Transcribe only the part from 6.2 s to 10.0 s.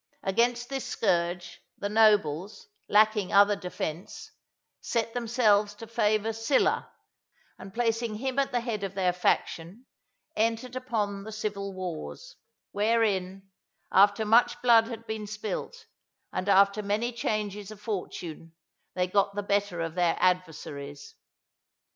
Sylla, and placing him at the head of their faction,